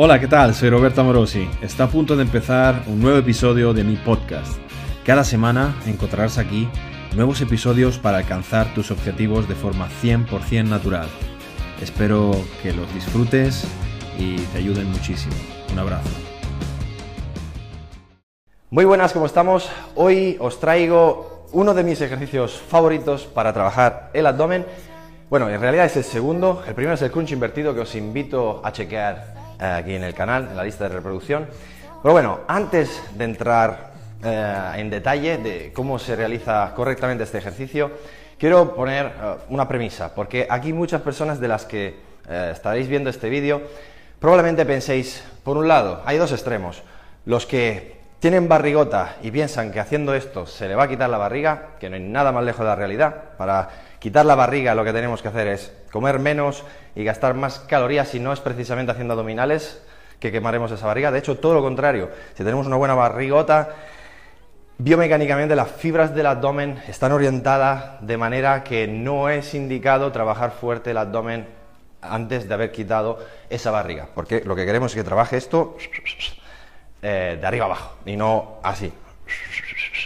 Hola, 0.00 0.20
¿qué 0.20 0.28
tal? 0.28 0.54
Soy 0.54 0.70
Roberto 0.70 1.00
Amorosi. 1.00 1.50
Está 1.60 1.82
a 1.82 1.88
punto 1.88 2.14
de 2.14 2.22
empezar 2.22 2.84
un 2.86 3.00
nuevo 3.00 3.18
episodio 3.18 3.74
de 3.74 3.82
mi 3.82 3.96
podcast. 3.96 4.56
Cada 5.04 5.24
semana 5.24 5.74
encontrarás 5.86 6.38
aquí 6.38 6.68
nuevos 7.16 7.40
episodios 7.40 7.98
para 7.98 8.18
alcanzar 8.18 8.72
tus 8.74 8.92
objetivos 8.92 9.48
de 9.48 9.56
forma 9.56 9.88
100% 10.00 10.68
natural. 10.68 11.08
Espero 11.82 12.30
que 12.62 12.72
los 12.72 12.94
disfrutes 12.94 13.66
y 14.16 14.36
te 14.36 14.58
ayuden 14.58 14.88
muchísimo. 14.88 15.34
Un 15.72 15.80
abrazo. 15.80 16.10
Muy 18.70 18.84
buenas, 18.84 19.12
¿cómo 19.12 19.26
estamos? 19.26 19.68
Hoy 19.96 20.36
os 20.38 20.60
traigo 20.60 21.48
uno 21.50 21.74
de 21.74 21.82
mis 21.82 22.00
ejercicios 22.00 22.52
favoritos 22.56 23.24
para 23.24 23.52
trabajar 23.52 24.10
el 24.14 24.28
abdomen. 24.28 24.64
Bueno, 25.28 25.50
en 25.50 25.60
realidad 25.60 25.86
es 25.86 25.96
el 25.96 26.04
segundo. 26.04 26.62
El 26.68 26.74
primero 26.74 26.94
es 26.94 27.02
el 27.02 27.10
crunch 27.10 27.32
invertido 27.32 27.74
que 27.74 27.80
os 27.80 27.96
invito 27.96 28.60
a 28.64 28.70
chequear 28.70 29.47
aquí 29.58 29.94
en 29.94 30.04
el 30.04 30.14
canal, 30.14 30.48
en 30.50 30.56
la 30.56 30.64
lista 30.64 30.88
de 30.88 30.94
reproducción. 30.94 31.46
Pero 32.02 32.12
bueno, 32.12 32.40
antes 32.46 33.02
de 33.14 33.24
entrar 33.24 33.92
eh, 34.24 34.72
en 34.76 34.90
detalle 34.90 35.38
de 35.38 35.72
cómo 35.72 35.98
se 35.98 36.16
realiza 36.16 36.72
correctamente 36.74 37.24
este 37.24 37.38
ejercicio, 37.38 37.90
quiero 38.38 38.74
poner 38.74 39.06
eh, 39.06 39.34
una 39.48 39.66
premisa, 39.66 40.14
porque 40.14 40.46
aquí 40.48 40.72
muchas 40.72 41.02
personas 41.02 41.40
de 41.40 41.48
las 41.48 41.64
que 41.64 42.08
estaréis 42.28 42.88
viendo 42.88 43.08
este 43.08 43.30
vídeo 43.30 43.62
probablemente 44.18 44.66
penséis, 44.66 45.24
por 45.44 45.56
un 45.56 45.68
lado, 45.68 46.02
hay 46.04 46.18
dos 46.18 46.32
extremos, 46.32 46.82
los 47.24 47.46
que 47.46 47.97
tienen 48.20 48.48
barrigota 48.48 49.16
y 49.22 49.30
piensan 49.30 49.70
que 49.70 49.80
haciendo 49.80 50.14
esto 50.14 50.46
se 50.46 50.68
le 50.68 50.74
va 50.74 50.84
a 50.84 50.88
quitar 50.88 51.08
la 51.08 51.18
barriga, 51.18 51.70
que 51.78 51.88
no 51.88 51.96
hay 51.96 52.02
nada 52.02 52.32
más 52.32 52.44
lejos 52.44 52.60
de 52.60 52.66
la 52.66 52.76
realidad, 52.76 53.14
para 53.36 53.68
quitar 53.98 54.26
la 54.26 54.34
barriga 54.34 54.74
lo 54.74 54.84
que 54.84 54.92
tenemos 54.92 55.22
que 55.22 55.28
hacer 55.28 55.46
es 55.48 55.72
comer 55.92 56.18
menos 56.18 56.64
y 56.94 57.04
gastar 57.04 57.34
más 57.34 57.60
calorías 57.60 58.08
si 58.08 58.20
no 58.20 58.32
es 58.32 58.40
precisamente 58.40 58.92
haciendo 58.92 59.14
abdominales 59.14 59.82
que 60.18 60.32
quemaremos 60.32 60.70
esa 60.72 60.86
barriga. 60.86 61.12
De 61.12 61.20
hecho, 61.20 61.38
todo 61.38 61.54
lo 61.54 61.62
contrario. 61.62 62.10
Si 62.34 62.42
tenemos 62.42 62.66
una 62.66 62.76
buena 62.76 62.94
barrigota, 62.94 63.70
biomecánicamente 64.78 65.54
las 65.54 65.70
fibras 65.70 66.14
del 66.14 66.26
abdomen 66.26 66.80
están 66.88 67.12
orientadas 67.12 68.04
de 68.04 68.16
manera 68.16 68.64
que 68.64 68.88
no 68.88 69.28
es 69.28 69.54
indicado 69.54 70.10
trabajar 70.10 70.50
fuerte 70.50 70.90
el 70.90 70.98
abdomen 70.98 71.46
antes 72.00 72.48
de 72.48 72.54
haber 72.54 72.72
quitado 72.72 73.18
esa 73.48 73.70
barriga. 73.70 74.08
Porque 74.14 74.42
lo 74.44 74.56
que 74.56 74.66
queremos 74.66 74.92
es 74.92 74.96
que 74.96 75.04
trabaje 75.04 75.36
esto 75.36 75.76
eh, 77.02 77.38
de 77.40 77.46
arriba 77.46 77.66
abajo 77.66 77.96
y 78.04 78.16
no 78.16 78.58
así. 78.62 78.92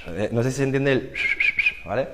Eh, 0.08 0.28
no 0.32 0.42
sé 0.42 0.50
si 0.50 0.58
se 0.58 0.62
entiende 0.64 0.92
el... 0.92 1.12
¿Vale? 1.84 2.08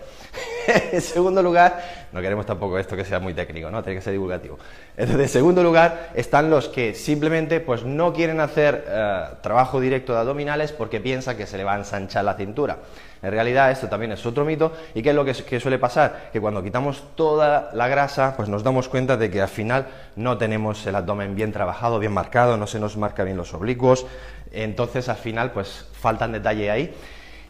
en 0.93 1.01
segundo 1.01 1.43
lugar, 1.43 1.98
no 2.13 2.21
queremos 2.21 2.47
tampoco 2.47 2.79
esto 2.79 2.97
que 2.97 3.05
sea 3.05 3.21
muy 3.21 3.35
técnico, 3.35 3.71
¿no? 3.71 3.83
Tiene 3.83 3.99
que 3.99 4.05
ser 4.05 4.13
divulgativo. 4.13 4.59
Entonces, 4.97 5.27
en 5.27 5.29
segundo 5.29 5.63
lugar, 5.63 6.11
están 6.15 6.51
los 6.51 6.69
que 6.69 6.95
simplemente 6.95 7.61
pues, 7.61 7.85
no 7.85 8.13
quieren 8.13 8.41
hacer 8.41 8.85
eh, 8.89 9.25
trabajo 9.43 9.81
directo 9.81 10.13
de 10.15 10.21
abdominales 10.21 10.73
porque 10.73 11.01
piensan 11.01 11.37
que 11.37 11.47
se 11.47 11.57
le 11.57 11.65
va 11.65 11.75
a 11.75 11.79
ensanchar 11.79 12.25
la 12.25 12.35
cintura. 12.35 12.79
En 13.23 13.33
realidad, 13.33 13.71
esto 13.71 13.89
también 13.89 14.13
es 14.13 14.25
otro 14.25 14.45
mito. 14.45 14.73
¿Y 14.95 15.03
qué 15.03 15.11
es 15.11 15.15
lo 15.15 15.25
que, 15.25 15.61
suele 15.61 15.79
pasar? 15.79 16.31
Que 16.33 16.41
cuando 16.41 16.63
quitamos 16.63 17.03
toda 17.15 17.71
la 17.73 17.89
grasa, 17.89 18.35
pues 18.37 18.49
nos 18.49 18.63
damos 18.63 18.89
cuenta 18.89 19.17
de 19.17 19.31
que 19.31 19.43
al 19.43 19.49
final 19.49 19.87
no 20.17 20.39
tenemos 20.39 20.87
el 20.87 20.95
abdomen 20.95 21.35
bien 21.35 21.53
trabajado, 21.53 21.99
bien 21.99 22.13
marcado, 22.13 22.57
no 22.57 22.67
se 22.67 22.79
nos 22.79 22.97
marca 22.97 23.25
bien 23.25 23.37
los 23.37 23.53
oblicuos. 23.55 24.07
Entonces, 24.53 25.09
al 25.09 25.17
final, 25.17 25.51
pues 25.51 25.87
faltan 25.93 26.33
detalle 26.33 26.71
ahí. 26.71 26.95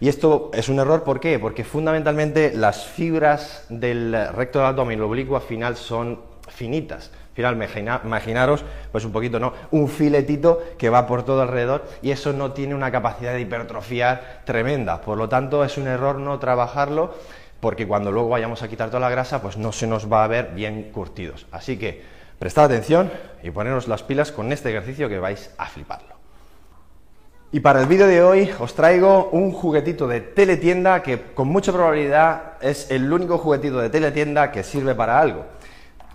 Y 0.00 0.08
esto 0.08 0.50
es 0.54 0.68
un 0.68 0.78
error, 0.78 1.02
¿por 1.02 1.20
qué? 1.20 1.38
Porque 1.38 1.64
fundamentalmente 1.64 2.52
las 2.54 2.86
fibras 2.86 3.66
del 3.68 4.16
recto 4.32 4.60
del 4.60 4.68
abdomen 4.68 4.98
y 4.98 5.00
el 5.00 5.02
oblicuo 5.02 5.36
al 5.36 5.42
final 5.42 5.76
son 5.76 6.20
finitas. 6.48 7.10
Al 7.46 7.68
final, 7.68 8.00
imaginaros, 8.04 8.64
pues 8.90 9.04
un 9.04 9.12
poquito, 9.12 9.38
¿no? 9.38 9.52
Un 9.70 9.88
filetito 9.88 10.60
que 10.76 10.90
va 10.90 11.06
por 11.06 11.22
todo 11.22 11.42
alrededor 11.42 11.86
y 12.02 12.10
eso 12.10 12.32
no 12.32 12.52
tiene 12.52 12.74
una 12.74 12.90
capacidad 12.90 13.32
de 13.32 13.40
hipertrofiar 13.40 14.42
tremenda. 14.44 15.00
Por 15.00 15.18
lo 15.18 15.28
tanto, 15.28 15.64
es 15.64 15.78
un 15.78 15.86
error 15.86 16.16
no 16.16 16.38
trabajarlo 16.40 17.14
porque 17.60 17.86
cuando 17.86 18.10
luego 18.10 18.30
vayamos 18.30 18.62
a 18.62 18.68
quitar 18.68 18.88
toda 18.88 19.00
la 19.00 19.10
grasa, 19.10 19.40
pues 19.40 19.56
no 19.56 19.70
se 19.72 19.86
nos 19.86 20.12
va 20.12 20.24
a 20.24 20.28
ver 20.28 20.50
bien 20.54 20.90
curtidos. 20.92 21.46
Así 21.52 21.78
que 21.78 22.02
prestad 22.38 22.64
atención 22.64 23.10
y 23.42 23.50
poneros 23.50 23.86
las 23.86 24.02
pilas 24.02 24.32
con 24.32 24.52
este 24.52 24.70
ejercicio 24.70 25.08
que 25.08 25.18
vais 25.18 25.54
a 25.58 25.66
fliparlo. 25.66 26.17
Y 27.50 27.60
para 27.60 27.80
el 27.80 27.86
vídeo 27.86 28.06
de 28.06 28.22
hoy 28.22 28.50
os 28.58 28.74
traigo 28.74 29.30
un 29.32 29.52
juguetito 29.52 30.06
de 30.06 30.20
teletienda 30.20 31.02
que 31.02 31.32
con 31.32 31.48
mucha 31.48 31.72
probabilidad 31.72 32.52
es 32.60 32.90
el 32.90 33.10
único 33.10 33.38
juguetito 33.38 33.80
de 33.80 33.88
teletienda 33.88 34.52
que 34.52 34.62
sirve 34.62 34.94
para 34.94 35.18
algo. 35.18 35.46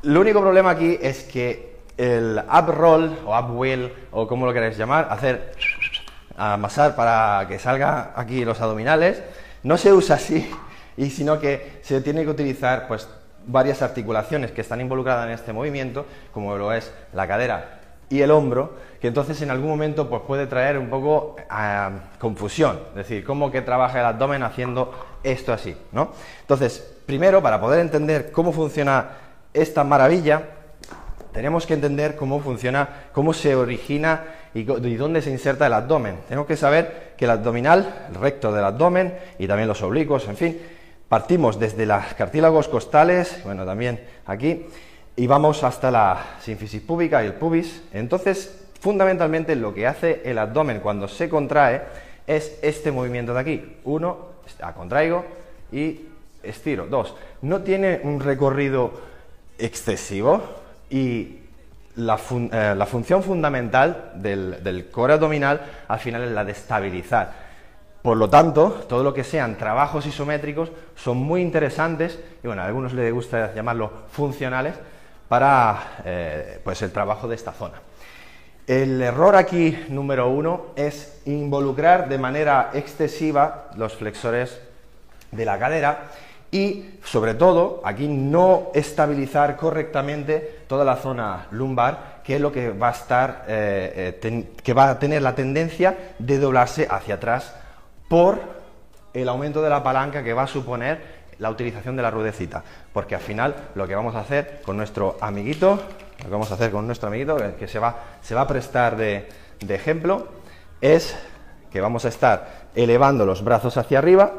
El 0.04 0.16
único 0.16 0.42
problema 0.42 0.70
aquí 0.70 1.00
es 1.02 1.24
que 1.24 1.78
el 1.98 2.38
up 2.38 2.70
roll 2.70 3.18
o 3.26 3.36
up 3.36 3.50
wheel 3.58 3.92
o 4.12 4.28
como 4.28 4.46
lo 4.46 4.54
queráis 4.54 4.78
llamar, 4.78 5.08
hacer 5.10 5.54
amasar 6.38 6.96
para 6.96 7.48
que 7.48 7.58
salga 7.58 8.14
aquí 8.16 8.46
los 8.46 8.62
abdominales, 8.62 9.24
no 9.64 9.78
se 9.78 9.92
usa 9.92 10.18
así 10.18 10.52
y 10.98 11.10
sino 11.10 11.40
que 11.40 11.80
se 11.82 12.00
tiene 12.02 12.26
que 12.26 12.30
utilizar 12.30 12.88
pues 12.88 13.10
varias 13.48 13.82
articulaciones 13.82 14.52
que 14.52 14.62
están 14.62 14.82
involucradas 14.82 15.26
en 15.26 15.32
este 15.32 15.52
movimiento, 15.52 16.06
como 16.32 16.56
lo 16.58 16.72
es 16.74 16.94
la 17.12 17.28
cadera 17.28 17.80
y 18.14 18.22
el 18.22 18.30
hombro, 18.30 18.76
que 19.02 19.08
entonces 19.08 19.42
en 19.42 19.50
algún 19.50 19.70
momento 19.70 20.08
pues, 20.08 20.22
puede 20.28 20.46
traer 20.46 20.78
un 20.78 20.88
poco 20.88 21.36
uh, 21.50 22.20
confusión, 22.20 22.80
es 22.90 22.96
decir, 22.96 23.24
cómo 23.24 23.50
que 23.50 23.64
trabaja 23.64 24.00
el 24.00 24.06
abdomen 24.06 24.44
haciendo 24.44 24.94
esto 25.24 25.52
así, 25.52 25.76
¿no? 25.92 26.12
Entonces, 26.42 26.94
primero, 27.08 27.42
para 27.42 27.60
poder 27.60 27.80
entender 27.80 28.32
cómo 28.32 28.54
funciona 28.54 29.10
esta 29.52 29.84
maravilla, 29.84 30.44
tenemos 31.32 31.66
que 31.66 31.74
entender 31.74 32.16
cómo 32.16 32.40
funciona, 32.40 32.88
cómo 33.14 33.34
se 33.34 33.56
origina 33.56 34.26
y, 34.54 34.60
y, 34.60 34.96
dónde 34.96 35.24
se 35.24 35.32
inserta 35.32 35.66
el 35.66 35.74
abdomen. 35.74 36.18
Tenemos 36.28 36.46
que 36.46 36.56
saber 36.56 37.16
que 37.18 37.26
el 37.26 37.32
abdominal, 37.32 38.08
el 38.10 38.16
recto 38.22 38.52
del 38.52 38.64
abdomen 38.64 39.18
y 39.40 39.48
también 39.48 39.68
los 39.68 39.82
oblicuos, 39.82 40.28
en 40.28 40.38
fin, 40.38 40.62
partimos 41.10 41.60
desde 41.60 41.88
los 41.88 42.14
cartílagos 42.16 42.68
costales, 42.68 43.42
bueno, 43.44 43.66
también 43.66 44.06
aquí, 44.28 44.68
y 45.16 45.28
vamos 45.28 45.64
hasta 45.64 45.92
la 45.92 46.38
sínfisis 46.40 46.82
púbica 46.82 47.24
y 47.24 47.28
el 47.28 47.34
pubis. 47.34 47.84
Entonces, 47.94 48.66
fundamentalmente 48.80 49.56
lo 49.56 49.74
que 49.74 49.88
hace 49.88 50.22
el 50.26 50.38
abdomen 50.38 50.80
cuando 50.80 51.08
se 51.08 51.30
contrae 51.30 51.84
es 52.26 52.60
este 52.62 52.92
movimiento 52.92 53.34
de 53.34 53.40
aquí. 53.40 53.78
Uno, 53.84 54.34
contraigo 54.76 55.26
y 55.72 56.02
estiro. 56.42 56.88
Dos, 56.88 57.16
no 57.42 57.62
tiene 57.62 58.02
un 58.04 58.20
recorrido 58.20 58.92
excesivo 59.58 60.42
y 60.90 61.40
la, 61.96 62.18
eh, 62.52 62.86
función 62.88 63.22
fundamental 63.22 64.14
del, 64.16 64.64
del 64.64 64.90
core 64.90 65.14
abdominal 65.14 65.62
al 65.88 66.00
final 66.00 66.24
es 66.24 66.32
la 66.32 66.44
de 66.44 66.52
estabilizar. 66.52 67.44
Por 68.02 68.18
lo 68.18 68.30
tanto, 68.30 68.84
todo 68.90 69.02
lo 69.02 69.14
que 69.14 69.24
sean 69.24 69.58
trabajos 69.58 70.06
isométricos 70.06 70.72
son 70.96 71.18
muy 71.18 71.42
interesantes 71.42 72.20
y 72.44 72.48
bueno, 72.48 72.62
a 72.62 72.66
algunos 72.66 72.94
les 72.94 73.14
gusta 73.14 73.54
llamarlo 73.54 73.90
funcionales, 74.12 74.76
para 75.28 76.02
eh, 76.06 76.60
pues 76.64 76.82
el 76.82 76.92
trabajo 76.92 77.28
de 77.28 77.36
esta 77.36 77.52
zona. 77.52 77.82
El 78.66 79.02
error 79.02 79.36
aquí 79.36 79.78
número 79.90 80.30
uno 80.30 80.68
es 80.76 81.22
involucrar 81.26 82.08
de 82.08 82.18
manera 82.18 82.72
excesiva 82.74 83.70
los 83.76 83.94
flexores 83.96 84.58
de 85.32 85.46
la 85.46 85.60
cadera 85.60 86.12
y 86.50 87.00
sobre 87.04 87.34
todo 87.34 87.82
aquí 87.84 88.08
no 88.08 88.68
estabilizar 88.74 89.58
correctamente 89.58 90.62
toda 90.68 90.86
la 90.86 90.98
zona 90.98 91.48
lumbar 91.52 92.22
que 92.24 92.36
es 92.36 92.42
lo 92.42 92.52
que 92.52 92.70
va 92.70 92.90
a 92.90 92.92
estar 92.92 93.46
eh, 93.48 94.20
eh, 94.24 94.46
que 94.64 94.74
va 94.74 94.92
a 94.92 95.00
tener 95.00 95.24
la 95.24 95.36
tendencia 95.36 96.14
de 96.20 96.38
doblarse 96.38 96.88
hacia 96.90 97.16
atrás 97.16 97.56
por 98.08 98.40
el 99.14 99.28
aumento 99.28 99.62
de 99.62 99.70
la 99.70 99.84
palanca 99.84 100.24
que 100.24 100.34
va 100.34 100.44
a 100.44 100.48
suponer 100.48 101.23
la 101.44 101.52
utilización 101.52 101.98
de 101.98 102.02
la 102.02 102.10
ruedecita, 102.10 102.64
porque 102.94 103.16
al 103.16 103.22
final 103.22 103.54
lo 103.76 103.86
que 103.86 103.94
vamos 103.94 104.16
a 104.16 104.22
hacer 104.22 104.62
con 104.66 104.78
nuestro 104.78 105.18
amiguito, 105.20 105.78
lo 106.20 106.26
que 106.26 106.32
vamos 106.32 106.50
a 106.52 106.54
hacer 106.54 106.72
con 106.72 106.88
nuestro 106.88 107.10
amiguito, 107.10 107.38
que 107.60 107.68
se 107.68 107.80
va, 107.80 107.98
se 108.22 108.34
va 108.34 108.42
a 108.42 108.48
prestar 108.48 108.96
de, 108.96 109.28
de 109.60 109.76
ejemplo, 109.76 110.30
es 110.80 111.18
que 111.70 111.82
vamos 111.82 112.06
a 112.06 112.08
estar 112.08 112.70
elevando 112.76 113.26
los 113.26 113.44
brazos 113.44 113.76
hacia 113.76 114.00
arriba 114.00 114.32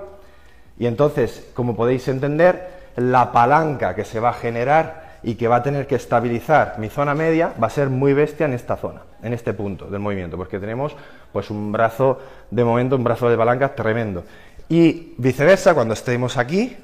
y 0.78 0.87
entonces, 0.87 1.46
como 1.52 1.76
podéis 1.76 2.08
entender, 2.08 2.73
la 2.96 3.32
palanca 3.32 3.94
que 3.94 4.05
se 4.05 4.19
va 4.19 4.31
a 4.31 4.34
generar 4.34 5.19
y 5.23 5.34
que 5.34 5.46
va 5.46 5.56
a 5.56 5.62
tener 5.62 5.87
que 5.87 5.96
estabilizar 5.96 6.76
mi 6.78 6.88
zona 6.88 7.14
media 7.14 7.52
va 7.62 7.67
a 7.67 7.70
ser 7.70 7.90
muy 7.90 8.14
bestia 8.14 8.46
en 8.46 8.55
esta 8.55 8.76
zona, 8.76 9.02
en 9.23 9.34
este 9.34 9.52
punto 9.52 9.87
del 9.87 10.00
movimiento, 10.00 10.38
porque 10.38 10.58
tenemos 10.58 10.96
pues 11.32 11.50
un 11.50 11.70
brazo 11.70 12.19
de 12.50 12.64
momento, 12.64 12.96
un 12.96 13.05
brazo 13.05 13.28
de 13.28 13.37
palanca 13.37 13.75
tremendo. 13.75 14.25
Y 14.69 15.14
viceversa, 15.19 15.75
cuando 15.75 15.93
estemos 15.93 16.38
aquí, 16.38 16.76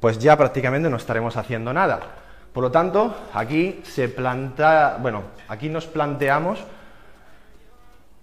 pues 0.00 0.18
ya 0.18 0.36
prácticamente 0.36 0.90
no 0.90 0.96
estaremos 0.96 1.36
haciendo 1.36 1.72
nada. 1.72 2.00
Por 2.52 2.62
lo 2.62 2.70
tanto, 2.70 3.14
aquí 3.34 3.80
se 3.84 4.08
plantea, 4.08 4.98
bueno, 5.00 5.22
aquí 5.48 5.68
nos 5.68 5.86
planteamos 5.86 6.64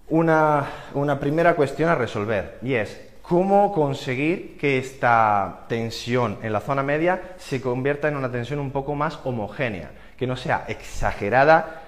una, 0.08 0.66
una 0.94 1.18
primera 1.20 1.54
cuestión 1.54 1.88
a 1.88 1.94
resolver 1.94 2.58
y 2.62 2.74
es 2.74 3.00
cómo 3.22 3.72
conseguir 3.72 4.58
que 4.58 4.76
esta 4.76 5.64
tensión 5.66 6.38
en 6.42 6.52
la 6.52 6.60
zona 6.60 6.82
media 6.82 7.34
se 7.38 7.60
convierta 7.60 8.08
en 8.08 8.16
una 8.16 8.30
tensión 8.30 8.58
un 8.58 8.70
poco 8.70 8.94
más 8.94 9.18
homogénea, 9.24 9.90
que 10.18 10.26
no 10.26 10.36
sea 10.36 10.64
exagerada 10.68 11.82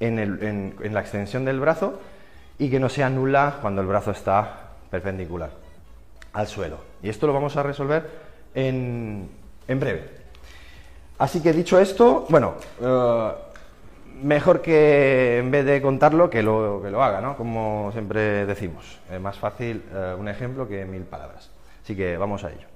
en, 0.00 0.74
la 0.92 1.00
extensión 1.00 1.44
del 1.44 1.60
brazo 1.60 2.00
y 2.58 2.70
que 2.70 2.80
no 2.80 2.88
sea 2.88 3.08
nula 3.08 3.58
cuando 3.60 3.82
el 3.82 3.86
brazo 3.86 4.10
está 4.10 4.70
perpendicular 4.90 5.50
al 6.32 6.46
suelo. 6.48 6.78
Y 7.02 7.08
esto 7.08 7.26
lo 7.26 7.32
vamos 7.32 7.56
a 7.56 7.62
resolver 7.62 8.29
en, 8.54 9.28
breve. 9.66 10.08
Así 11.18 11.40
que 11.40 11.52
dicho 11.52 11.78
esto, 11.78 12.26
bueno, 12.28 12.54
eh, 12.80 13.30
mejor 14.22 14.62
que 14.62 15.38
en 15.38 15.50
vez 15.50 15.64
de 15.64 15.82
contarlo 15.82 16.30
que 16.30 16.42
lo, 16.42 16.80
que 16.82 16.90
lo 16.90 17.02
haga, 17.02 17.20
¿no? 17.20 17.36
Como 17.36 17.90
siempre 17.92 18.46
decimos. 18.46 18.98
Es 19.10 19.20
más 19.20 19.38
fácil 19.38 19.82
eh, 19.92 20.14
un 20.18 20.28
ejemplo 20.28 20.68
que 20.68 20.84
mil 20.84 21.02
palabras. 21.02 21.50
Así 21.82 21.94
que 21.94 22.16
vamos 22.16 22.44
a 22.44 22.50
ello. 22.50 22.66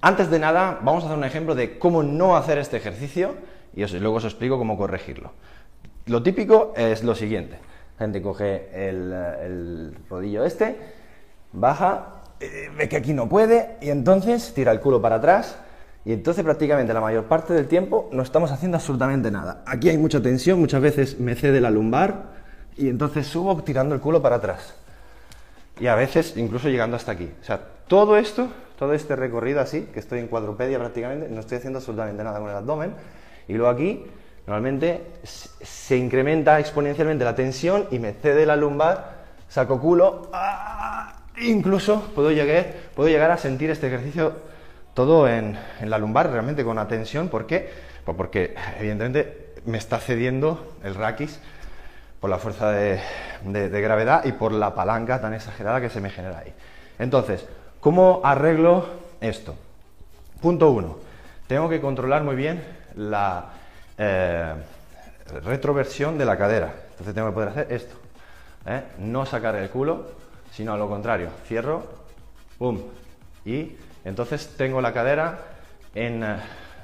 Antes 0.00 0.30
de 0.30 0.38
nada, 0.38 0.78
vamos 0.82 1.02
a 1.02 1.06
hacer 1.06 1.18
un 1.18 1.24
ejemplo 1.24 1.54
de 1.54 1.78
cómo 1.78 2.02
no 2.02 2.36
hacer 2.36 2.58
este 2.58 2.76
ejercicio 2.76 3.34
y 3.74 3.84
luego 3.98 4.16
os 4.16 4.24
explico 4.24 4.58
cómo 4.58 4.76
corregirlo. 4.76 5.32
Lo 6.06 6.22
típico 6.22 6.72
es 6.76 7.02
lo 7.04 7.14
siguiente. 7.14 7.58
La 7.98 8.06
gente 8.06 8.22
coge 8.22 8.68
el, 8.72 9.94
rodillo 10.08 10.44
este, 10.44 10.76
baja, 11.52 12.17
ve 12.40 12.88
que 12.88 12.96
aquí 12.96 13.12
no 13.12 13.28
puede 13.28 13.76
y 13.80 13.90
entonces 13.90 14.52
tira 14.54 14.72
el 14.72 14.80
culo 14.80 15.02
para 15.02 15.16
atrás 15.16 15.56
y 16.04 16.12
entonces 16.12 16.44
prácticamente 16.44 16.94
la 16.94 17.00
mayor 17.00 17.24
parte 17.24 17.52
del 17.52 17.66
tiempo 17.66 18.08
no 18.12 18.22
estamos 18.22 18.50
haciendo 18.50 18.76
absolutamente 18.76 19.30
nada. 19.30 19.62
Aquí 19.66 19.88
hay 19.88 19.98
mucha 19.98 20.22
tensión, 20.22 20.58
muchas 20.58 20.80
veces 20.80 21.20
me 21.20 21.34
cede 21.34 21.60
la 21.60 21.70
lumbar 21.70 22.38
y 22.76 22.88
entonces 22.88 23.26
subo 23.26 23.62
tirando 23.62 23.94
el 23.94 24.00
culo 24.00 24.22
para 24.22 24.36
atrás. 24.36 24.74
Y 25.80 25.86
a 25.86 25.94
veces 25.94 26.36
incluso 26.36 26.68
llegando 26.68 26.96
hasta 26.96 27.12
aquí. 27.12 27.30
O 27.42 27.44
sea, 27.44 27.60
todo 27.88 28.16
esto, 28.16 28.48
todo 28.78 28.94
este 28.94 29.16
recorrido 29.16 29.60
así, 29.60 29.82
que 29.92 30.00
estoy 30.00 30.20
en 30.20 30.28
cuadrupedia 30.28 30.78
prácticamente, 30.78 31.28
no 31.28 31.40
estoy 31.40 31.58
haciendo 31.58 31.78
absolutamente 31.78 32.24
nada 32.24 32.38
con 32.38 32.48
el 32.48 32.56
abdomen. 32.56 32.92
Y 33.46 33.54
luego 33.54 33.70
aquí, 33.70 34.04
normalmente 34.46 35.02
se 35.22 35.96
incrementa 35.96 36.58
exponencialmente 36.58 37.24
la 37.24 37.34
tensión 37.34 37.86
y 37.90 37.98
me 37.98 38.12
cede 38.12 38.46
la 38.46 38.56
lumbar, 38.56 39.18
saco 39.48 39.80
culo, 39.80 40.30
¡ah! 40.32 41.17
Incluso 41.40 42.02
puedo 42.14 42.30
llegar, 42.30 43.30
a 43.30 43.36
sentir 43.36 43.70
este 43.70 43.88
ejercicio 43.88 44.36
todo 44.94 45.28
en, 45.28 45.58
la 45.82 45.98
lumbar, 45.98 46.30
realmente 46.30 46.64
con 46.64 46.76
la 46.76 46.88
tensión. 46.88 47.28
¿Por 47.28 47.46
qué? 47.46 47.70
Pues 48.04 48.16
porque 48.16 48.54
evidentemente 48.78 49.54
me 49.64 49.78
está 49.78 49.98
cediendo 49.98 50.76
el 50.82 50.94
raquis 50.94 51.40
por 52.20 52.30
la 52.30 52.38
fuerza 52.38 52.72
de, 52.72 53.00
gravedad 53.44 54.24
y 54.24 54.32
por 54.32 54.52
la 54.52 54.74
palanca 54.74 55.20
tan 55.20 55.34
exagerada 55.34 55.80
que 55.80 55.90
se 55.90 56.00
me 56.00 56.10
genera 56.10 56.38
ahí. 56.38 56.52
Entonces, 56.98 57.46
¿cómo 57.80 58.20
arreglo 58.24 58.86
esto? 59.20 59.54
Punto 60.40 60.70
uno, 60.70 60.98
tengo 61.46 61.68
que 61.68 61.80
controlar 61.80 62.24
muy 62.24 62.34
bien 62.34 62.62
la 62.96 63.50
eh, 63.96 64.54
retroversión 65.44 66.18
de 66.18 66.24
la 66.24 66.36
cadera. 66.36 66.72
Entonces 66.90 67.14
tengo 67.14 67.28
que 67.28 67.34
poder 67.34 67.48
hacer 67.50 67.66
esto. 67.70 67.94
¿eh? 68.66 68.82
No 68.98 69.26
sacar 69.26 69.54
el 69.56 69.70
culo, 69.70 70.06
sino 70.50 70.72
a 70.72 70.76
lo 70.76 70.88
contrario. 70.88 71.30
Cierro, 71.46 71.86
pum, 72.58 72.80
y 73.44 73.76
entonces 74.04 74.54
tengo 74.56 74.80
la 74.80 74.92
cadera 74.92 75.38
en 75.94 76.22
eh, 76.22 76.36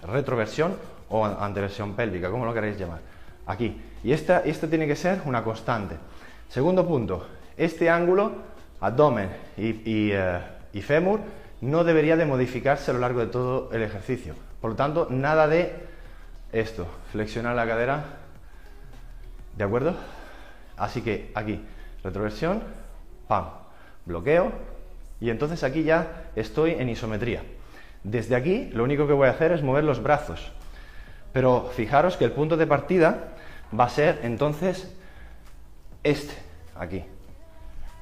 retroversión 0.06 0.76
o 1.08 1.24
anteversión 1.24 1.94
pélvica, 1.94 2.30
como 2.30 2.44
lo 2.44 2.54
queréis 2.54 2.78
llamar. 2.78 3.00
Aquí. 3.46 3.80
Y 4.02 4.12
esta, 4.12 4.42
tiene 4.42 4.86
que 4.86 4.96
ser 4.96 5.22
una 5.24 5.42
constante. 5.42 5.96
Segundo 6.48 6.86
punto, 6.86 7.26
este 7.56 7.88
ángulo, 7.88 8.32
abdomen 8.80 9.30
y, 9.56 10.10
eh, 10.12 10.40
y 10.72 10.82
fémur, 10.82 11.20
no 11.60 11.84
debería 11.84 12.16
de 12.16 12.26
modificarse 12.26 12.90
a 12.90 12.94
lo 12.94 13.00
largo 13.00 13.20
de 13.20 13.26
todo 13.26 13.70
el 13.72 13.82
ejercicio. 13.82 14.34
Por 14.60 14.72
lo 14.72 14.76
tanto, 14.76 15.08
nada 15.10 15.48
de 15.48 15.72
esto, 16.52 16.86
flexionar 17.10 17.56
la 17.56 17.66
cadera, 17.66 18.04
¿de 19.56 19.64
acuerdo? 19.64 19.94
Así 20.76 21.00
que 21.00 21.30
aquí, 21.34 21.64
retroversión, 22.02 22.62
pam, 23.28 23.46
bloqueo, 24.06 24.52
y 25.20 25.30
entonces 25.30 25.62
aquí 25.64 25.84
ya 25.84 26.24
estoy 26.36 26.72
en 26.72 26.88
isometría. 26.88 27.42
Desde 28.02 28.36
aquí 28.36 28.70
lo 28.72 28.84
único 28.84 29.06
que 29.06 29.12
voy 29.12 29.28
a 29.28 29.32
hacer 29.32 29.52
es 29.52 29.62
mover 29.62 29.84
los 29.84 30.02
brazos. 30.02 30.52
Pero 31.32 31.70
fijaros 31.74 32.16
que 32.16 32.24
el 32.24 32.32
punto 32.32 32.56
de 32.56 32.66
partida 32.66 33.30
va 33.78 33.84
a 33.84 33.88
ser 33.88 34.20
entonces 34.22 34.94
este, 36.02 36.34
aquí, 36.76 37.04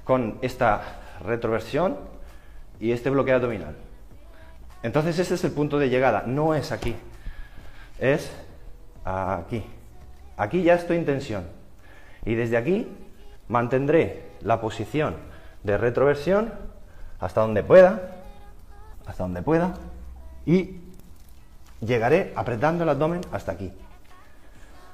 con 0.04 0.38
esta 0.42 1.00
retroversión 1.24 1.96
y 2.80 2.92
este 2.92 3.10
bloqueo 3.10 3.36
abdominal. 3.36 3.76
Entonces 4.82 5.18
este 5.18 5.34
es 5.34 5.44
el 5.44 5.52
punto 5.52 5.78
de 5.78 5.88
llegada, 5.88 6.24
no 6.26 6.54
es 6.54 6.72
aquí, 6.72 6.96
es 8.00 8.32
aquí. 9.04 9.64
Aquí 10.36 10.62
ya 10.64 10.74
estoy 10.74 10.96
en 10.96 11.04
tensión. 11.04 11.44
Y 12.24 12.34
desde 12.34 12.56
aquí 12.56 12.88
mantendré 13.48 14.31
la 14.44 14.60
posición 14.60 15.16
de 15.62 15.78
retroversión 15.78 16.52
hasta 17.20 17.40
donde 17.40 17.62
pueda, 17.62 18.16
hasta 19.06 19.22
donde 19.22 19.42
pueda, 19.42 19.74
y 20.46 20.76
llegaré 21.80 22.32
apretando 22.36 22.84
el 22.84 22.90
abdomen 22.90 23.20
hasta 23.32 23.52
aquí. 23.52 23.72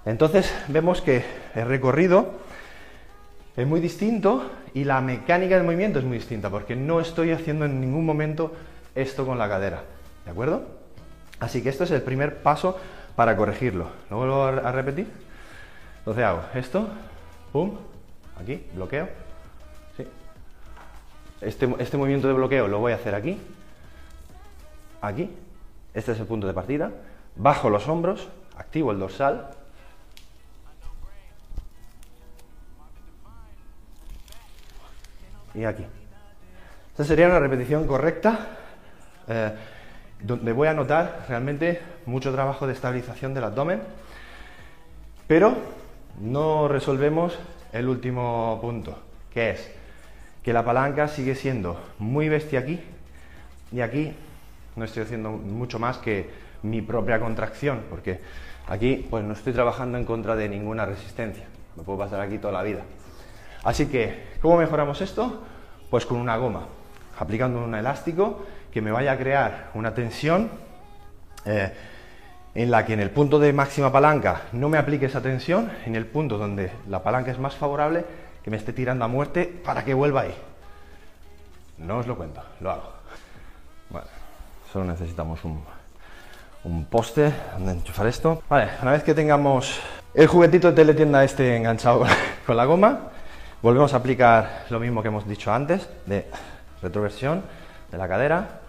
Entonces 0.04 0.52
vemos 0.68 1.00
que 1.00 1.24
el 1.54 1.66
recorrido 1.66 2.32
es 3.56 3.66
muy 3.66 3.80
distinto 3.80 4.50
y 4.74 4.84
la 4.84 5.00
mecánica 5.00 5.56
del 5.56 5.64
movimiento 5.64 5.98
es 5.98 6.04
muy 6.04 6.18
distinta 6.18 6.50
porque 6.50 6.76
no 6.76 7.00
estoy 7.00 7.32
haciendo 7.32 7.64
en 7.64 7.80
ningún 7.80 8.06
momento 8.06 8.52
esto 8.94 9.26
con 9.26 9.38
la 9.38 9.48
cadera, 9.48 9.82
¿de 10.24 10.30
acuerdo? 10.30 10.64
Así 11.40 11.62
que 11.62 11.68
esto 11.68 11.84
es 11.84 11.90
el 11.90 12.02
primer 12.02 12.42
paso 12.42 12.78
para 13.16 13.36
corregirlo. 13.36 13.88
¿Lo 14.10 14.18
vuelvo 14.18 14.44
a 14.44 14.72
repetir? 14.72 15.08
Entonces 15.98 16.24
hago 16.24 16.42
esto, 16.54 16.88
pum, 17.52 17.76
aquí, 18.40 18.64
bloqueo, 18.74 19.08
este, 21.40 21.68
este, 21.78 21.96
movimiento 21.96 22.28
de 22.28 22.34
bloqueo 22.34 22.68
lo 22.68 22.78
voy 22.78 22.92
a 22.92 22.96
hacer 22.96 23.14
aquí, 23.14 23.38
aquí, 25.00 25.30
este 25.94 26.12
es 26.12 26.20
el 26.20 26.26
punto 26.26 26.46
de 26.46 26.54
partida, 26.54 26.90
bajo 27.36 27.70
los 27.70 27.88
hombros, 27.88 28.28
activo 28.56 28.92
el 28.92 28.98
dorsal, 28.98 29.50
y 35.54 35.64
aquí. 35.64 35.84
Esta 36.90 37.04
sería 37.04 37.26
una 37.26 37.38
repetición 37.38 37.86
correcta, 37.86 38.38
eh, 39.28 39.52
donde 40.20 40.52
voy 40.52 40.68
a 40.68 40.74
notar 40.74 41.26
realmente 41.28 41.80
mucho 42.06 42.32
trabajo 42.32 42.66
de 42.66 42.72
estabilización 42.72 43.34
del 43.34 43.44
abdomen, 43.44 43.80
pero 45.26 45.56
no 46.20 46.68
resolvemos 46.68 47.38
el 47.72 47.88
último 47.88 48.58
punto, 48.60 48.98
que 49.32 49.50
es 49.50 49.70
que 50.48 50.54
la 50.54 50.64
palanca 50.64 51.08
sigue 51.08 51.34
siendo 51.34 51.78
muy 51.98 52.30
bestia 52.30 52.60
aquí 52.60 52.80
y 53.70 53.82
aquí 53.82 54.14
no 54.76 54.86
estoy 54.86 55.02
haciendo 55.02 55.28
mucho 55.28 55.78
más 55.78 55.98
que 55.98 56.30
mi 56.62 56.80
propia 56.80 57.20
contracción, 57.20 57.82
porque 57.90 58.22
aquí 58.66 59.06
pues 59.10 59.22
no 59.24 59.34
estoy 59.34 59.52
trabajando 59.52 59.98
en 59.98 60.06
contra 60.06 60.36
de 60.36 60.48
ninguna 60.48 60.86
resistencia, 60.86 61.44
me 61.76 61.82
puedo 61.82 61.98
pasar 61.98 62.22
aquí 62.22 62.38
toda 62.38 62.54
la 62.54 62.62
vida. 62.62 62.80
Así 63.62 63.88
que, 63.88 64.24
¿cómo 64.40 64.56
mejoramos 64.56 65.02
esto? 65.02 65.42
Pues 65.90 66.06
con 66.06 66.16
una 66.16 66.38
goma, 66.38 66.66
aplicando 67.18 67.62
un 67.62 67.74
elástico 67.74 68.46
que 68.72 68.80
me 68.80 68.90
vaya 68.90 69.12
a 69.12 69.18
crear 69.18 69.70
una 69.74 69.92
tensión 69.92 70.50
eh, 71.44 71.74
en 72.54 72.70
la 72.70 72.86
que 72.86 72.94
en 72.94 73.00
el 73.00 73.10
punto 73.10 73.38
de 73.38 73.52
máxima 73.52 73.92
palanca 73.92 74.44
no 74.52 74.70
me 74.70 74.78
aplique 74.78 75.04
esa 75.04 75.20
tensión, 75.20 75.70
en 75.84 75.94
el 75.94 76.06
punto 76.06 76.38
donde 76.38 76.72
la 76.88 77.02
palanca 77.02 77.32
es 77.32 77.38
más 77.38 77.54
favorable 77.54 78.06
que 78.48 78.50
me 78.50 78.56
esté 78.56 78.72
tirando 78.72 79.04
a 79.04 79.08
muerte 79.08 79.44
para 79.44 79.84
que 79.84 79.92
vuelva 79.92 80.22
ahí. 80.22 80.34
No 81.76 81.98
os 81.98 82.06
lo 82.06 82.16
cuento, 82.16 82.40
lo 82.60 82.70
hago. 82.70 82.92
Bueno, 83.90 84.06
solo 84.72 84.86
necesitamos 84.86 85.44
un, 85.44 85.62
un 86.64 86.86
poste 86.86 87.30
donde 87.52 87.72
enchufar 87.72 88.06
esto. 88.06 88.42
Vale, 88.48 88.70
una 88.80 88.92
vez 88.92 89.02
que 89.02 89.12
tengamos 89.12 89.78
el 90.14 90.28
juguetito 90.28 90.68
de 90.68 90.72
teletienda 90.72 91.22
este 91.24 91.58
enganchado 91.58 92.06
con 92.46 92.56
la 92.56 92.64
goma, 92.64 93.10
volvemos 93.60 93.92
a 93.92 93.98
aplicar 93.98 94.64
lo 94.70 94.80
mismo 94.80 95.02
que 95.02 95.08
hemos 95.08 95.28
dicho 95.28 95.52
antes, 95.52 95.86
de 96.06 96.26
retroversión 96.80 97.42
de 97.90 97.98
la 97.98 98.08
cadera, 98.08 98.60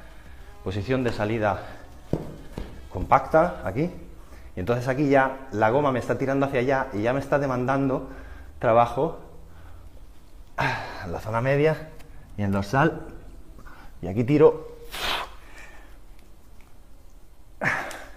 posición 0.62 1.06
de 1.06 1.14
salida 1.14 1.58
compacta 2.90 3.62
aquí, 3.64 3.90
y 4.58 4.60
entonces 4.60 4.90
aquí 4.90 5.08
ya 5.08 5.48
la 5.54 5.70
goma 5.70 5.94
me 5.94 6.00
está 6.00 6.18
tirando 6.18 6.48
hacia 6.48 6.60
allá 6.60 6.88
y 6.92 7.02
ya 7.02 7.14
me 7.14 7.22
está 7.22 7.40
demandando 7.40 8.10
trabajo 8.60 9.29
la 11.08 11.20
zona 11.20 11.42
media 11.42 11.90
y 12.38 12.44
el 12.44 12.52
dorsal. 12.52 13.02
Y 14.02 14.08
aquí 14.08 14.24
tiro 14.24 14.78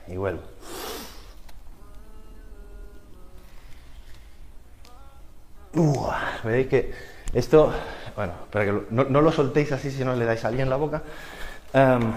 y 0.07 0.17
vuelvo. 0.17 0.43
veis 6.45 6.67
que 6.67 6.93
esto, 7.33 7.73
bueno, 8.15 8.33
para 8.51 8.67
que 8.67 8.83
no, 8.91 9.21
lo 9.21 9.33
soltéis 9.33 9.73
así 9.73 9.91
si 9.91 10.05
no 10.05 10.15
le 10.15 10.25
dais 10.25 10.45
a 10.45 10.49
alguien 10.49 10.67
en 10.67 10.71
la 10.71 10.77
boca. 10.77 11.03
Em, 11.73 12.13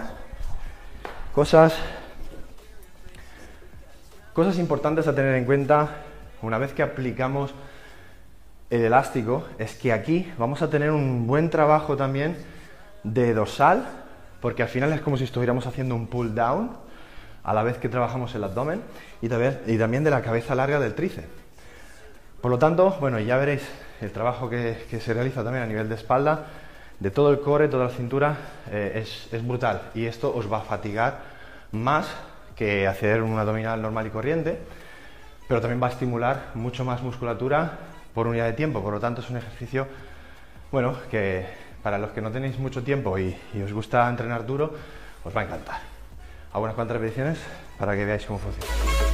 cosas, 1.33 1.73
cosas 4.33 4.57
importantes 4.57 5.07
a 5.07 5.15
tener 5.15 5.35
en 5.35 5.45
cuenta 5.45 5.89
una 6.41 6.57
vez 6.57 6.73
que 6.73 6.83
aplicamos 6.83 7.53
el 8.69 8.81
elástico, 8.81 9.45
es 9.59 9.75
que 9.75 9.93
aquí 9.93 10.31
vamos 10.37 10.61
a 10.61 10.69
tener 10.69 10.91
un 10.91 11.27
buen 11.27 11.49
trabajo 11.49 11.95
también 11.95 12.37
de 13.03 13.33
dorsal, 13.33 13.85
porque 14.41 14.63
al 14.63 14.69
final 14.69 14.91
es 14.93 15.01
como 15.01 15.17
si 15.17 15.23
estuviéramos 15.23 15.67
haciendo 15.67 15.95
un 15.95 16.07
pull 16.07 16.33
down 16.33 16.71
a 17.43 17.53
la 17.53 17.63
vez 17.63 17.77
que 17.77 17.89
trabajamos 17.89 18.33
el 18.35 18.43
abdomen 18.43 18.81
y 19.21 19.29
también, 19.29 20.03
de 20.03 20.09
la 20.09 20.21
cabeza 20.21 20.55
larga 20.55 20.79
del 20.79 20.95
tríceps. 20.95 21.27
Por 22.41 22.51
lo 22.51 22.57
tanto, 22.57 22.97
bueno, 22.99 23.19
ya 23.19 23.37
veréis 23.37 23.61
el 24.01 24.11
trabajo 24.11 24.49
que, 24.49 24.77
se 24.99 25.13
realiza 25.13 25.43
también 25.43 25.63
a 25.63 25.67
nivel 25.67 25.87
de 25.87 25.95
espalda, 25.95 26.45
de 26.99 27.11
todo 27.11 27.31
el 27.31 27.39
core, 27.41 27.67
toda 27.67 27.85
la 27.85 27.91
cintura, 27.91 28.37
eh, 28.71 29.01
es, 29.03 29.31
es 29.31 29.45
brutal 29.45 29.81
y 29.93 30.05
esto 30.05 30.33
os 30.35 30.51
va 30.51 30.59
a 30.59 30.61
fatigar 30.61 31.19
más 31.71 32.07
que 32.55 32.87
hacer 32.87 33.21
un 33.21 33.37
abdominal 33.37 33.81
normal 33.81 34.07
y 34.07 34.09
corriente, 34.09 34.59
pero 35.47 35.61
también 35.61 35.81
va 35.81 35.87
a 35.87 35.91
estimular 35.91 36.51
mucho 36.55 36.85
más 36.85 37.01
musculatura 37.01 37.77
por 38.15 38.25
unidad 38.25 38.45
de 38.45 38.53
tiempo. 38.53 38.81
Por 38.81 38.93
lo 38.93 38.99
tanto, 38.99 39.21
es 39.21 39.29
un 39.29 39.37
ejercicio, 39.37 39.87
bueno, 40.71 40.95
que 41.11 41.45
para 41.83 41.99
los 41.99 42.09
que 42.11 42.21
no 42.21 42.31
tenéis 42.31 42.57
mucho 42.57 42.81
tiempo 42.81 43.19
y, 43.19 43.37
os 43.63 43.71
gusta 43.71 44.09
entrenar 44.09 44.47
duro, 44.47 44.73
os 45.23 45.35
va 45.35 45.41
a 45.41 45.43
encantar. 45.43 45.81
Hago 46.51 46.63
unas 46.63 46.75
cuantas 46.75 46.97
repeticiones 46.97 47.37
para 47.77 47.95
que 47.95 48.05
veáis 48.05 48.25
cómo 48.25 48.39
funciona. 48.39 49.05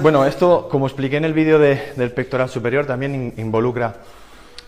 Bueno, 0.00 0.24
esto, 0.24 0.68
como 0.70 0.86
expliqué 0.86 1.16
en 1.16 1.24
el 1.24 1.32
vídeo 1.32 1.58
del 1.58 2.12
pectoral 2.12 2.48
superior, 2.48 2.86
también 2.86 3.34
involucra 3.36 3.94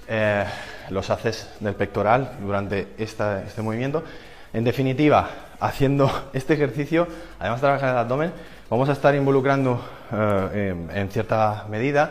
eh, 0.09 0.45
los 0.91 1.11
haces 1.11 1.49
del 1.61 1.75
pectoral 1.75 2.39
durante 2.41 2.89
este 2.99 3.63
movimiento. 3.63 4.03
En 4.53 4.65
definitiva, 4.65 5.31
haciendo 5.61 6.29
este 6.33 6.55
ejercicio, 6.55 7.07
además 7.39 7.61
de 7.61 7.67
trabajar 7.67 7.91
el 7.91 7.99
abdomen, 7.99 8.33
vamos 8.69 8.89
a 8.89 8.93
estar 8.93 9.15
involucrando 9.15 9.83
eh, 10.13 10.75
en, 10.93 11.11
cierta 11.11 11.67
medida 11.71 12.11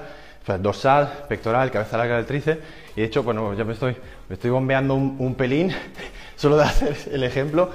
dorsal, 0.58 1.25
pectoral, 1.29 1.72
cabeza 1.72 1.98
larga 1.98 2.17
del 2.17 2.25
tríceps. 2.25 2.62
Y 2.96 3.01
de 3.01 3.08
hecho, 3.08 3.24
bueno, 3.24 3.53
ya 3.53 3.63
me 3.63 3.74
estoy, 3.74 3.96
me 4.29 4.36
estoy 4.36 4.50
bombeando 4.50 4.96
un 4.96 5.36
pelín 5.36 5.74
solo 6.36 6.58
de 6.58 6.63
hacer 6.63 6.98
el 7.12 7.24
ejemplo. 7.24 7.70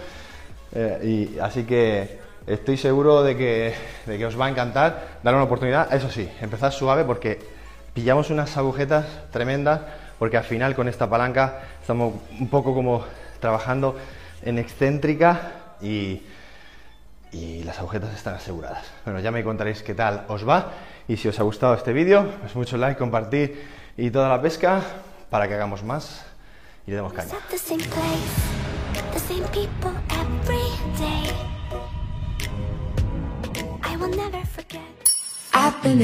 Eh, 0.74 1.30
y 1.34 1.38
así 1.38 1.64
que 1.64 2.18
estoy 2.46 2.76
seguro 2.76 3.22
de 3.22 3.36
que, 3.36 3.74
de 4.04 4.18
que 4.18 4.26
os 4.26 4.38
va 4.38 4.46
a 4.46 4.50
encantar 4.50 5.20
dar 5.22 5.34
una 5.34 5.44
oportunidad. 5.44 5.92
Eso 5.92 6.10
sí, 6.10 6.28
empezar 6.40 6.72
suave 6.72 7.04
porque 7.04 7.38
pillamos 7.94 8.30
unas 8.30 8.56
agujetas 8.56 9.06
tremendas 9.30 9.80
porque 10.18 10.36
al 10.36 10.44
final 10.44 10.74
con 10.74 10.88
esta 10.88 11.08
palanca 11.08 11.60
estamos 11.80 12.14
un 12.38 12.48
poco 12.48 12.74
como 12.74 13.04
trabajando 13.40 13.96
en 14.42 14.58
excéntrica 14.58 15.52
y, 15.80 16.22
y 17.32 17.62
las 17.64 17.78
agujetas 17.78 18.14
están 18.14 18.34
aseguradas. 18.34 18.84
Bueno, 19.04 19.20
ya 19.20 19.30
me 19.30 19.42
contaréis 19.42 19.82
qué 19.82 19.94
tal 19.94 20.24
os 20.28 20.46
va 20.46 20.72
y 21.08 21.16
si 21.16 21.28
os 21.28 21.38
ha 21.38 21.42
gustado 21.42 21.74
este 21.74 21.92
vídeo, 21.92 22.28
pues 22.40 22.56
mucho 22.56 22.76
like, 22.76 22.98
compartir 22.98 23.64
y 23.96 24.10
toda 24.10 24.28
la 24.28 24.42
pesca 24.42 24.82
para 25.30 25.48
que 25.48 25.54
hagamos 25.54 25.84
más 25.84 26.24
y 26.86 26.90
le 26.90 26.96
demos 26.96 27.12
caña. 27.12 27.32
I've 35.58 35.96